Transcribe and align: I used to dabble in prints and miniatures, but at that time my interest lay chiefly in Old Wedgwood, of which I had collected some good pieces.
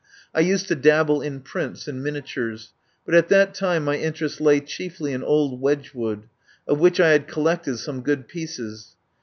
I 0.33 0.39
used 0.39 0.67
to 0.69 0.75
dabble 0.75 1.21
in 1.21 1.41
prints 1.41 1.87
and 1.87 2.01
miniatures, 2.01 2.73
but 3.05 3.13
at 3.13 3.29
that 3.29 3.53
time 3.53 3.83
my 3.83 3.97
interest 3.97 4.41
lay 4.41 4.59
chiefly 4.59 5.13
in 5.13 5.21
Old 5.23 5.61
Wedgwood, 5.61 6.23
of 6.67 6.79
which 6.79 6.99
I 6.99 7.11
had 7.11 7.27
collected 7.27 7.77
some 7.77 8.01
good 8.01 8.27
pieces. 8.27 8.95